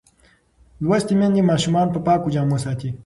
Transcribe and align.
لوستې 0.83 1.13
میندې 1.19 1.41
ماشومان 1.51 1.87
په 1.91 1.99
پاکو 2.05 2.31
جامو 2.33 2.57
ساتي. 2.65 2.89